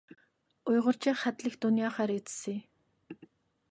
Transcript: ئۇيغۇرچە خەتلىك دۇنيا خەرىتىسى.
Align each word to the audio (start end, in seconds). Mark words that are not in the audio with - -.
ئۇيغۇرچە 0.71 1.15
خەتلىك 1.25 1.61
دۇنيا 1.69 1.95
خەرىتىسى. 2.01 2.59